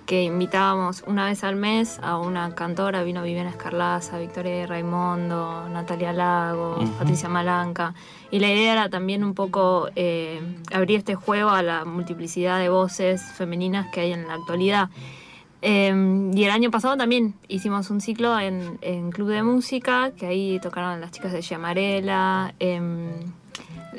que 0.06 0.24
invitábamos 0.24 1.04
una 1.06 1.26
vez 1.26 1.44
al 1.44 1.56
mes 1.56 1.98
a 2.02 2.18
una 2.18 2.54
cantora, 2.54 3.02
vino 3.02 3.22
Viviana 3.22 3.50
Escarlaza, 3.50 4.18
Victoria 4.18 4.66
Raimondo, 4.66 5.68
Natalia 5.68 6.12
Lagos, 6.12 6.82
Ujú. 6.82 6.92
Patricia 6.98 7.28
Malanca, 7.28 7.94
y 8.30 8.40
la 8.40 8.50
idea 8.50 8.72
era 8.72 8.88
también 8.88 9.22
un 9.24 9.34
poco 9.34 9.88
eh, 9.94 10.40
abrir 10.72 10.98
este 10.98 11.14
juego 11.14 11.50
a 11.50 11.62
la 11.62 11.84
multiplicidad 11.84 12.58
de 12.58 12.68
voces 12.68 13.22
femeninas 13.22 13.86
que 13.92 14.00
hay 14.00 14.12
en 14.12 14.26
la 14.26 14.34
actualidad. 14.34 14.90
Eh, 15.64 16.30
y 16.34 16.44
el 16.44 16.50
año 16.50 16.70
pasado 16.72 16.96
también 16.96 17.34
hicimos 17.46 17.88
un 17.90 18.00
ciclo 18.00 18.38
en, 18.40 18.78
en 18.82 19.12
Club 19.12 19.28
de 19.28 19.42
Música, 19.44 20.10
que 20.18 20.26
ahí 20.26 20.58
tocaron 20.60 21.00
las 21.00 21.12
chicas 21.12 21.32
de 21.32 21.40
Giamarela, 21.42 22.52
em, 22.58 23.10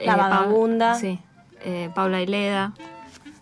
La 0.06 0.18
Pa- 0.18 0.28
Vagabunda. 0.30 0.96
sí, 0.96 1.20
eh, 1.64 1.90
Paula 1.96 2.22
Ileda. 2.22 2.74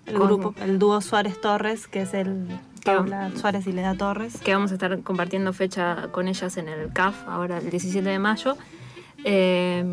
El 0.05 0.15
con- 0.15 0.27
grupo, 0.27 0.55
el 0.61 0.79
dúo 0.79 0.99
Suárez 1.01 1.39
Torres, 1.39 1.87
que 1.87 2.01
es 2.01 2.13
el 2.13 2.47
Que- 2.83 2.91
Paula 2.91 3.31
Suárez 3.35 3.67
y 3.67 3.71
Leda 3.71 3.95
Torres. 3.95 4.37
que 4.43 4.53
vamos 4.53 4.71
a 4.71 4.75
estar 4.75 5.01
compartiendo 5.01 5.53
fecha 5.53 6.07
con 6.11 6.27
ellas 6.27 6.57
en 6.57 6.67
el 6.69 6.91
CAF, 6.91 7.27
ahora 7.27 7.59
el 7.59 7.69
17 7.69 8.09
de 8.09 8.19
mayo. 8.19 8.57
Eh, 9.23 9.83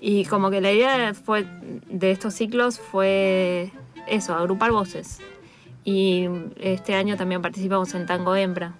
y 0.00 0.24
como 0.26 0.50
que 0.50 0.60
la 0.60 0.70
idea 0.72 1.12
fue 1.14 1.46
de 1.90 2.10
estos 2.12 2.34
ciclos 2.34 2.78
fue 2.78 3.72
eso, 4.06 4.34
agrupar 4.34 4.70
voces. 4.70 5.18
Y 5.84 6.28
este 6.60 6.94
año 6.94 7.16
también 7.16 7.42
participamos 7.42 7.92
en 7.94 8.06
Tango 8.06 8.34
Hembra, 8.36 8.74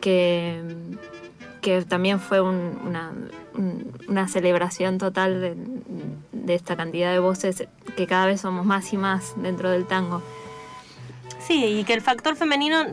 que, 0.00 0.60
que 1.60 1.82
también 1.82 2.20
fue 2.20 2.40
un- 2.40 2.78
una, 2.86 3.12
un- 3.54 3.92
una 4.08 4.28
celebración 4.28 4.98
total 4.98 5.40
de, 5.40 5.56
de 6.32 6.54
esta 6.54 6.76
cantidad 6.76 7.12
de 7.12 7.18
voces 7.18 7.68
que 7.96 8.06
cada 8.06 8.26
vez 8.26 8.40
somos 8.40 8.64
más 8.64 8.92
y 8.92 8.96
más 8.96 9.34
dentro 9.36 9.70
del 9.70 9.86
tango. 9.86 10.22
Sí, 11.40 11.64
y 11.64 11.84
que 11.84 11.94
el 11.94 12.00
factor 12.00 12.36
femenino 12.36 12.84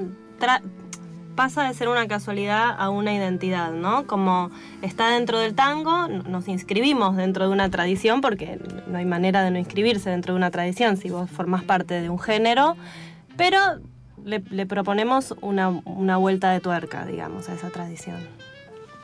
pasa 1.36 1.64
de 1.64 1.74
ser 1.74 1.88
una 1.88 2.08
casualidad 2.08 2.76
a 2.78 2.90
una 2.90 3.14
identidad, 3.14 3.72
¿no? 3.72 4.06
Como 4.06 4.52
está 4.82 5.10
dentro 5.10 5.40
del 5.40 5.56
tango, 5.56 6.08
nos 6.08 6.48
inscribimos 6.48 7.16
dentro 7.16 7.48
de 7.48 7.52
una 7.52 7.70
tradición, 7.70 8.22
porque 8.22 8.60
no 8.88 8.98
hay 8.98 9.06
manera 9.06 9.44
de 9.44 9.52
no 9.52 9.58
inscribirse 9.58 10.10
dentro 10.10 10.34
de 10.34 10.38
una 10.38 10.52
tradición 10.52 10.98
si 10.98 11.10
vos 11.10 11.30
formás 11.30 11.64
parte 11.64 12.02
de 12.02 12.10
un 12.10 12.20
género, 12.20 12.76
pero 13.38 13.58
le, 14.24 14.44
le 14.52 14.66
proponemos 14.66 15.34
una, 15.42 15.70
una 15.70 16.18
vuelta 16.18 16.52
de 16.52 16.60
tuerca, 16.60 17.06
digamos, 17.06 17.50
a 17.50 17.54
esa 17.54 17.70
tradición. 17.70 18.18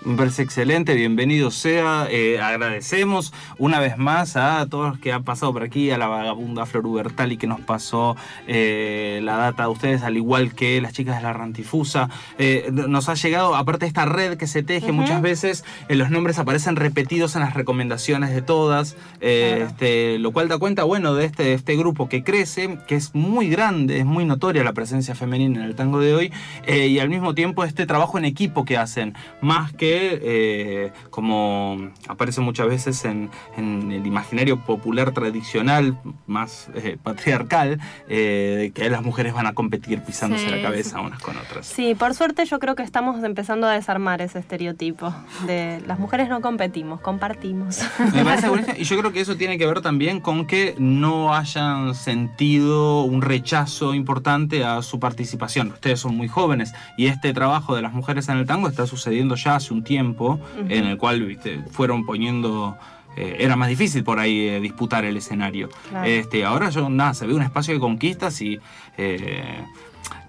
Me 0.06 0.16
parece 0.16 0.44
excelente, 0.44 0.94
bienvenido 0.96 1.52
sea. 1.52 2.08
Eh, 2.10 2.40
agradecemos 2.40 3.34
una 3.58 3.82
vez 3.82 3.98
más 3.98 4.38
a 4.38 4.66
todos 4.70 4.92
los 4.92 5.00
que 5.00 5.12
han 5.12 5.26
pasado 5.26 5.52
por 5.52 5.62
aquí, 5.62 5.92
a 5.92 5.98
la 5.98 6.08
vagabunda 6.08 6.66
Flor 6.66 6.88
Ubertali 6.88 7.36
que 7.36 7.48
nos 7.48 7.60
pasó 7.60 8.16
eh, 8.48 9.20
la 9.24 9.36
data 9.36 9.64
de 9.64 9.70
ustedes, 9.70 10.02
al 10.04 10.16
igual 10.16 10.54
que 10.54 10.80
las 10.80 10.94
chicas 10.94 11.18
de 11.18 11.24
la 11.24 11.34
Rantifusa. 11.34 12.10
Eh, 12.38 12.70
nos 12.72 13.10
ha 13.10 13.16
llegado, 13.16 13.58
aparte 13.58 13.82
de 13.82 13.88
esta 13.88 14.06
red 14.06 14.38
que 14.38 14.48
se 14.48 14.64
teje, 14.64 14.94
muchas 14.94 15.22
veces 15.22 15.66
los 15.90 16.10
nombres 16.10 16.40
aparecen 16.40 16.78
repetidos 16.78 17.36
en 17.36 17.42
las 17.42 17.54
recomendaciones 17.54 18.30
de 18.30 18.42
todas, 18.42 18.94
Claro. 19.20 19.66
este, 19.66 20.18
lo 20.20 20.32
cual 20.32 20.48
da 20.48 20.58
cuenta, 20.58 20.86
bueno, 20.86 21.14
de 21.14 21.26
este, 21.26 21.44
de 21.44 21.54
este 21.56 21.76
grupo 21.76 22.08
que 22.08 22.24
crece, 22.24 22.78
que 22.88 22.96
es 22.96 23.14
muy 23.14 23.50
grande, 23.50 24.00
es 24.00 24.06
muy 24.06 24.24
notoria 24.24 24.64
la 24.64 24.72
presencia 24.72 25.14
femenina 25.14 25.60
en 25.60 25.66
el 25.66 25.76
tango 25.76 26.00
de 26.00 26.16
hoy, 26.16 26.34
y 26.66 27.00
al 27.00 27.10
mismo 27.10 27.36
tiempo 27.36 27.66
este 27.66 27.86
trabajo 27.86 28.18
en 28.18 28.24
equipo 28.24 28.64
que 28.64 28.78
hacen, 28.78 29.14
más 29.42 29.74
que 29.74 29.89
que, 29.90 30.20
eh, 30.22 30.92
como 31.10 31.90
aparece 32.08 32.42
muchas 32.42 32.68
veces 32.68 33.06
en, 33.06 33.30
en 33.58 33.92
el 33.92 34.06
imaginario 34.06 34.58
popular 34.64 35.12
tradicional, 35.14 35.98
más 36.28 36.70
eh, 36.76 36.98
patriarcal, 37.02 37.80
eh, 38.08 38.72
que 38.76 38.90
las 38.90 39.02
mujeres 39.04 39.34
van 39.34 39.48
a 39.48 39.54
competir 39.54 40.02
pisándose 40.04 40.46
Sí, 40.46 40.52
la 40.52 40.62
cabeza 40.62 40.98
sí. 41.00 41.06
unas 41.06 41.20
con 41.22 41.36
otras. 41.38 41.66
Sí, 41.66 41.96
por 41.96 42.14
suerte 42.14 42.46
yo 42.46 42.60
creo 42.60 42.76
que 42.76 42.84
estamos 42.84 43.24
empezando 43.24 43.66
a 43.68 43.74
desarmar 43.74 44.22
ese 44.22 44.40
estereotipo 44.40 45.14
de 45.48 45.82
las 45.88 45.98
mujeres 46.00 46.30
no 46.30 46.40
competimos, 46.42 47.02
compartimos. 47.02 47.82
Me 48.14 48.24
parece 48.24 48.48
buenísimo. 48.50 48.78
Y 48.78 48.84
yo 48.84 48.98
creo 49.00 49.12
que 49.12 49.22
eso 49.22 49.36
tiene 49.38 49.58
que 49.58 49.66
ver 49.66 49.82
también 49.82 50.20
con 50.22 50.46
que 50.46 50.76
no 50.78 51.34
hayan 51.34 51.96
sentido 51.96 53.04
un 53.04 53.22
rechazo 53.22 53.94
importante 53.96 54.64
a 54.64 54.82
su 54.84 55.00
participación. 55.00 55.70
Ustedes 55.72 56.00
son 56.00 56.16
muy 56.16 56.28
jóvenes 56.28 56.74
y 56.98 57.08
este 57.08 57.34
trabajo 57.34 57.76
de 57.76 57.82
las 57.82 57.94
mujeres 57.94 58.30
en 58.30 58.38
el 58.38 58.46
tango 58.46 58.68
está 58.68 58.86
sucediendo 58.86 59.36
ya 59.36 59.56
hace 59.56 59.74
un 59.74 59.79
tiempo 59.84 60.40
en 60.68 60.86
el 60.86 60.98
cual 60.98 61.24
viste, 61.26 61.64
fueron 61.72 62.06
poniendo... 62.06 62.78
eh, 63.18 63.38
era 63.40 63.56
más 63.56 63.70
difícil 63.70 64.04
por 64.04 64.20
ahí 64.20 64.48
eh, 64.48 64.60
disputar 64.60 65.04
el 65.04 65.18
escenario. 65.18 65.70
Claro. 65.90 66.08
Este, 66.08 66.46
ahora 66.46 66.70
yo, 66.70 66.90
nada, 66.90 67.14
se 67.14 67.28
ve 67.28 67.34
un 67.34 67.42
espacio 67.42 67.74
de 67.74 67.80
conquistas 67.80 68.40
y 68.42 68.60
eh, 68.98 69.66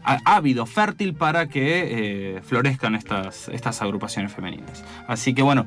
ávido, 0.04 0.66
fértil 0.66 1.14
para 1.14 1.48
que 1.48 2.36
eh, 2.36 2.42
florezcan 2.42 2.94
estas, 2.94 3.48
estas 3.48 3.82
agrupaciones 3.82 4.32
femeninas. 4.32 4.84
Así 5.06 5.34
que 5.34 5.42
bueno, 5.42 5.66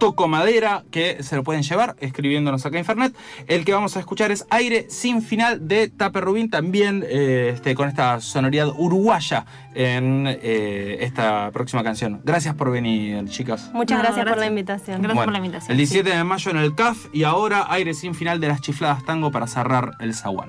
Toco 0.00 0.26
Madera, 0.28 0.82
que 0.90 1.22
se 1.22 1.36
lo 1.36 1.44
pueden 1.44 1.62
llevar 1.62 1.94
escribiéndonos 2.00 2.64
acá 2.64 2.78
en 2.78 2.86
Fernet. 2.86 3.14
El 3.46 3.66
que 3.66 3.74
vamos 3.74 3.96
a 3.98 4.00
escuchar 4.00 4.30
es 4.32 4.46
Aire 4.50 4.86
sin 4.88 5.20
final 5.20 5.68
de 5.68 5.88
Tape 5.88 6.22
Rubín, 6.22 6.48
también 6.48 7.04
eh, 7.06 7.52
este, 7.54 7.74
con 7.74 7.86
esta 7.86 8.18
sonoridad 8.20 8.68
uruguaya 8.76 9.44
en 9.74 10.24
eh, 10.26 10.96
esta 11.02 11.50
próxima 11.52 11.84
canción. 11.84 12.22
Gracias 12.24 12.54
por 12.54 12.72
venir, 12.72 13.28
chicas. 13.28 13.70
Muchas 13.74 13.98
No, 13.98 14.04
gracias, 14.04 14.26
por 14.26 14.38
la 14.38 14.46
invitación. 14.46 15.02
Gracias 15.02 15.24
por 15.24 15.32
la 15.32 15.38
invitación. 15.38 15.70
El 15.70 15.76
17 15.76 16.16
de 16.16 16.24
mayo 16.24 16.50
en 16.50 16.56
el 16.56 16.74
CAF 16.74 17.06
y 17.12 17.24
ahora 17.24 17.66
aire 17.68 17.92
sin 17.92 18.14
final 18.14 18.40
de 18.40 18.48
las 18.48 18.62
chifladas 18.62 19.04
tango 19.04 19.30
para 19.30 19.46
cerrar 19.46 19.92
el 20.00 20.14
zaguán. 20.14 20.48